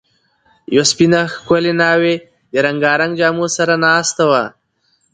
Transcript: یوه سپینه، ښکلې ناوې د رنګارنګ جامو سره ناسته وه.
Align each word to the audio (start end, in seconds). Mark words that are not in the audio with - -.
یوه 0.75 0.85
سپینه، 0.91 1.21
ښکلې 1.33 1.73
ناوې 1.81 2.15
د 2.51 2.53
رنګارنګ 2.65 3.13
جامو 3.19 3.45
سره 3.57 3.73
ناسته 3.85 4.23
وه. 4.29 4.43